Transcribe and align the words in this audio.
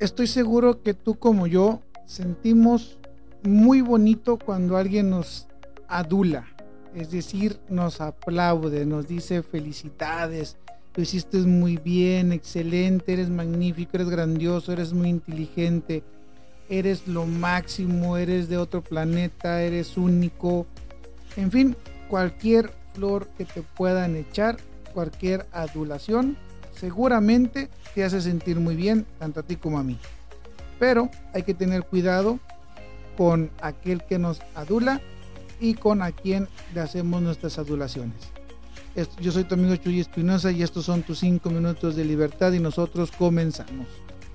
estoy 0.00 0.26
seguro 0.26 0.82
que 0.82 0.94
tú 0.94 1.18
como 1.18 1.46
yo 1.46 1.80
sentimos 2.06 2.98
muy 3.42 3.80
bonito 3.80 4.38
cuando 4.38 4.76
alguien 4.76 5.10
nos 5.10 5.46
adula, 5.88 6.46
es 6.94 7.10
decir, 7.10 7.58
nos 7.68 8.00
aplaude, 8.00 8.86
nos 8.86 9.06
dice 9.06 9.42
felicidades, 9.42 10.56
lo 10.94 11.02
hiciste 11.02 11.38
muy 11.38 11.76
bien, 11.76 12.32
excelente, 12.32 13.12
eres 13.12 13.28
magnífico, 13.28 13.92
eres 13.94 14.08
grandioso, 14.08 14.72
eres 14.72 14.92
muy 14.92 15.10
inteligente, 15.10 16.02
eres 16.68 17.06
lo 17.06 17.26
máximo, 17.26 18.16
eres 18.16 18.48
de 18.48 18.56
otro 18.56 18.82
planeta, 18.82 19.62
eres 19.62 19.96
único, 19.96 20.66
en 21.36 21.50
fin, 21.50 21.76
cualquier 22.08 22.72
flor 22.94 23.28
que 23.36 23.44
te 23.44 23.62
puedan 23.62 24.16
echar, 24.16 24.56
cualquier 24.94 25.46
adulación, 25.52 26.36
seguramente 26.78 27.68
te 27.94 28.04
hace 28.04 28.20
sentir 28.20 28.60
muy 28.60 28.76
bien, 28.76 29.06
tanto 29.18 29.40
a 29.40 29.42
ti 29.42 29.56
como 29.56 29.78
a 29.78 29.82
mí. 29.82 29.98
Pero 30.78 31.10
hay 31.32 31.42
que 31.42 31.54
tener 31.54 31.84
cuidado 31.84 32.38
con 33.16 33.50
aquel 33.62 34.04
que 34.04 34.18
nos 34.18 34.40
adula 34.54 35.00
y 35.58 35.74
con 35.74 36.02
a 36.02 36.12
quien 36.12 36.48
le 36.74 36.80
hacemos 36.80 37.22
nuestras 37.22 37.58
adulaciones. 37.58 38.16
Yo 39.20 39.30
soy 39.30 39.44
tu 39.44 39.54
amigo 39.54 39.76
Chuy 39.76 40.00
Espinosa 40.00 40.50
y 40.52 40.62
estos 40.62 40.86
son 40.86 41.02
tus 41.02 41.18
5 41.18 41.50
minutos 41.50 41.96
de 41.96 42.04
libertad 42.04 42.52
y 42.52 42.60
nosotros 42.60 43.10
comenzamos. 43.10 43.86